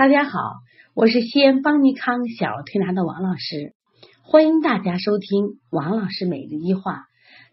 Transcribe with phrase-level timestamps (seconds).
[0.00, 0.40] 大家好，
[0.94, 3.74] 我是西安邦尼康小儿推拿的王老师，
[4.22, 7.04] 欢迎大家收听王老师每日一话。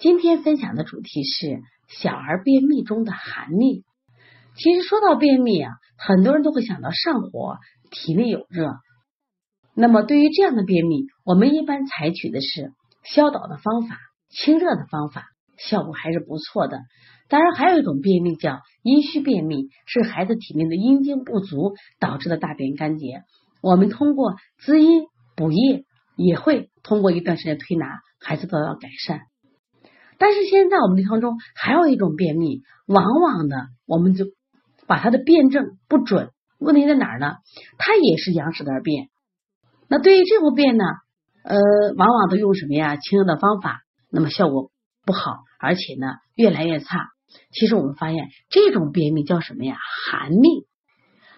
[0.00, 3.84] 今天分享的主题是小儿便秘中的寒秘。
[4.56, 7.58] 其实说到便秘啊，很多人都会想到上火、
[7.92, 8.74] 体内有热。
[9.76, 12.72] 那么对于这样的便秘，我们一般采取的是
[13.04, 13.96] 消导的方法、
[14.30, 15.26] 清热的方法，
[15.68, 16.78] 效果还是不错的。
[17.28, 23.22] 当然，还有一种便秘叫阴虚便秘，是孩子体内的阴精不足导致的大便干结。
[23.62, 25.84] 我们通过滋阴补液，
[26.16, 27.86] 也会通过一段时间推拿，
[28.20, 29.20] 孩子得到改善。
[30.18, 34.26] 但是现在我们的当中还有一种便秘，往往呢，我们就
[34.86, 36.30] 把它的辩证不准。
[36.58, 37.36] 问题在哪儿呢？
[37.78, 39.08] 它也是阳实而便。
[39.88, 40.84] 那对于这种便呢，
[41.44, 41.58] 呃，
[41.96, 42.96] 往往都用什么呀？
[42.96, 44.70] 清热的方法，那么效果
[45.04, 47.06] 不好，而且呢，越来越差。
[47.52, 49.76] 其实我们发现这种便秘叫什么呀？
[50.10, 50.66] 寒秘。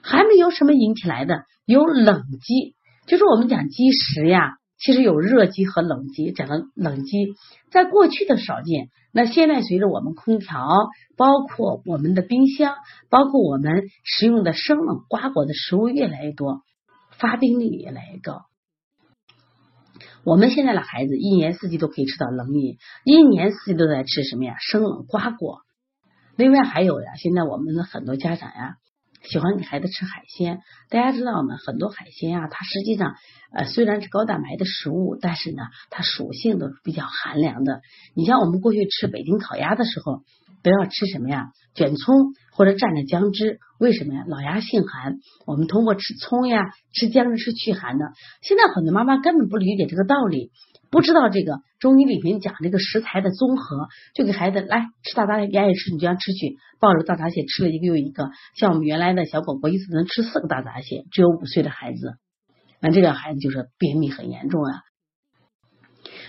[0.00, 1.44] 寒秘由什么引起来的？
[1.66, 2.74] 由冷积，
[3.06, 4.58] 就是我们讲积食呀。
[4.78, 6.32] 其实有热积和冷积。
[6.32, 7.34] 讲的冷积，
[7.70, 8.88] 在过去的少见。
[9.12, 10.66] 那现在随着我们空调，
[11.16, 12.74] 包括我们的冰箱，
[13.10, 16.62] 包括我们食用的生冷瓜果的食物越来越多，
[17.18, 18.46] 发病率越来越高。
[20.24, 24.56] 我们现在的孩子一年四季都可以吃到冷饮，一年四季都在吃什么呀？
[24.60, 25.60] 生冷瓜果。
[26.36, 28.76] 另外还有呀，现在我们的很多家长呀，
[29.22, 30.60] 喜欢给孩子吃海鲜。
[30.88, 31.56] 大家知道吗？
[31.64, 33.14] 很多海鲜啊，它实际上
[33.52, 37.82] 呃虽然是高蛋白的食物，但是呢，它属性都是比较寒凉的。
[38.14, 40.22] 你像我们过去吃北京烤鸭的时候，
[40.62, 41.48] 都要吃什么呀？
[41.74, 43.58] 卷葱或者蘸着姜汁。
[43.78, 44.24] 为什么呀？
[44.28, 46.60] 老鸭性寒，我们通过吃葱呀、
[46.92, 48.06] 吃姜是驱寒的。
[48.42, 50.50] 现在很多妈妈根本不理解这个道理。
[50.90, 58.28] 不知道这个中医里面讲这个食材的综合，就给孩子来吃大闸蟹，愿意吃你就要吃去，抱着大闸蟹吃了一个又一个。
[58.58, 62.18] 像我们原来的小狗狗一次能吃四个大闸蟹，只有五岁的孩子，
[62.78, 64.80] 那这个孩子就是便秘很严重啊。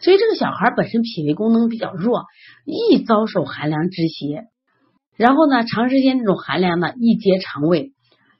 [0.00, 2.24] 所以这个小孩本身脾胃功能比较弱，
[2.64, 4.44] 易遭受寒凉之邪，
[5.16, 7.92] 然后呢，长时间这种寒凉呢，易结肠胃。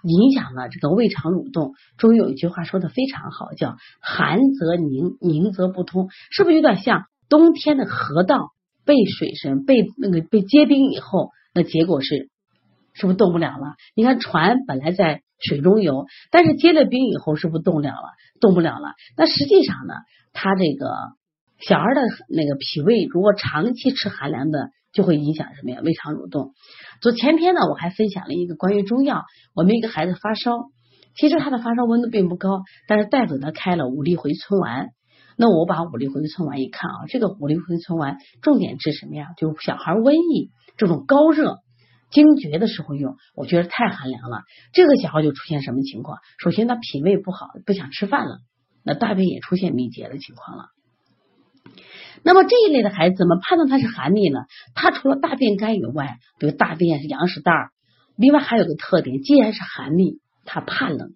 [0.02, 1.72] 影响了这个胃肠蠕动。
[1.96, 8.50] 中医有一句话说的非常好，叫寒则凝，凝则不通，是不是有点像冬天的河道
[8.84, 12.28] 被水深被那个被结冰以后，那结果是
[12.92, 13.74] 是不是动不了了？
[13.96, 18.12] 你看船本来在水中游，但是结了冰以后，是不是动了了？
[18.40, 18.92] 动不了了。
[19.16, 19.94] 那实际上呢，
[20.32, 20.94] 他这个
[21.60, 24.70] 小孩的那个脾胃如果长期吃寒凉的。
[24.92, 25.80] 就会影响什么呀？
[25.84, 26.54] 胃肠蠕动。
[27.02, 29.24] 昨前天呢，我还分享了一个关于中药。
[29.54, 30.52] 我们一个孩子发烧，
[31.14, 34.88] 其实他的发烧温度并不高，但是带给他开了五粒回春丸。
[35.36, 39.26] 那我把五粒回春丸一看啊，这个五粒回春丸重点治什么呀？
[39.36, 41.58] 就小孩瘟疫这种高热
[42.10, 44.44] 惊厥的时候用，我觉得太寒凉了。
[44.72, 46.20] 这个小孩就出现什么情况？
[46.38, 48.38] 首先他脾胃不好，不想吃饭了，
[48.82, 50.68] 那大便也出现秘结的情况了。
[52.22, 54.40] 那么这一类的孩子怎么判断他是寒秘呢？
[54.74, 57.70] 他除了大便干以外，比如大便是羊屎蛋儿，
[58.16, 61.10] 另外还有个特点，既然是寒秘，他怕冷，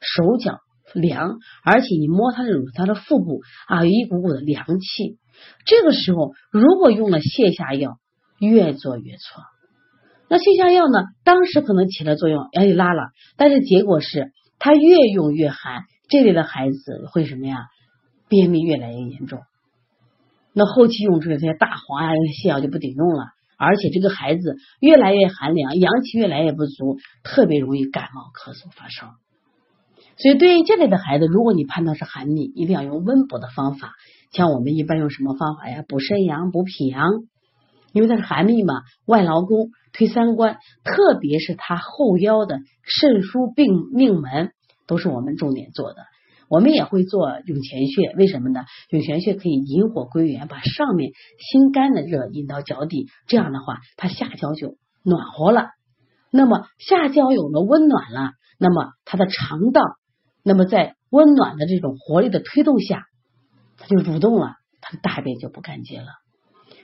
[0.00, 0.58] 手脚
[0.94, 5.18] 凉，而且你摸他的乳，他的腹部啊有一股股的凉气。
[5.66, 7.98] 这个时候如果用了泻下药，
[8.38, 9.42] 越做越错。
[10.28, 17.66] 那泻下药呢，当时可能起了作用，哎拉了，但是结果是他越用越寒，这类的孩子会什么呀？
[18.28, 19.40] 便秘越来越严重。
[20.58, 23.26] 那后期用出来这些大黄呀、泻药就不顶用了，
[23.58, 29.16] 而且这个孩子越来越寒凉，阳气越来越不足，特别容易感冒、咳嗽、发烧。
[30.16, 33.92] 所以对于这类的孩子，如果你判断是寒秘，一定要用温补的方法。
[34.32, 35.84] 像我们一般用什么方法呀？
[35.86, 37.06] 补肾阳、补脾阳，
[37.92, 44.52] 因为它是寒秘嘛，外劳宫、推三关，特别是他后腰的肾腧、病命门，
[44.86, 45.98] 都是我们重点做的。
[46.48, 48.64] 我们也会做涌泉穴，为什么呢？
[48.90, 55.70] 涌泉穴可以引火归元，把上面心肝的热引到脚底，这样的话，它下焦就暖和了。
[56.30, 59.82] 那么下焦有了温暖了，那么它的肠道，
[60.42, 63.04] 那么在温暖的这种活力的推动下，
[63.78, 66.06] 它就蠕动了，它的大便就不干结了。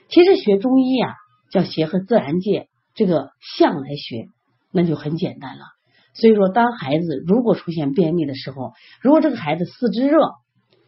[0.09, 1.13] 其实学中医啊，
[1.51, 4.27] 叫结合自然界这个象来学，
[4.71, 5.63] 那就很简单了。
[6.13, 10.19] 所以说，当孩子如果出现便秘的时候，如果这个孩子四肢热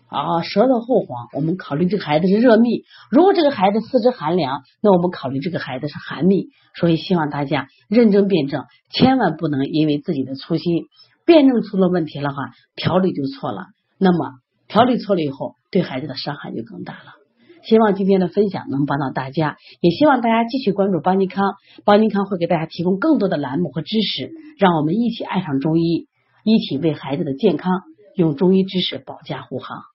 [0.07, 6.49] 啊，舌头后黄，我们考虑这个孩子是热秘；如果这个孩子四肢寒凉，那我们考虑这个孩子是寒秘。
[6.77, 10.85] 所以希望大家认真辩证，千万不能因为自己的粗心，
[11.25, 12.35] 辩证出了问题的话，
[12.75, 13.67] 调理就错了。
[13.97, 14.33] 那么
[14.67, 17.24] 调理错了以后，对孩子的伤害就更大了。
[17.67, 26.07] 希望今天的分享能帮到大家，也希望大家继续关注邦尼康，邦尼康会给大家提供更多的栏目和知识，让我们一起爱上中医，
[26.43, 27.81] 一起为孩子的健康
[28.15, 29.94] 用中医知识保驾护航。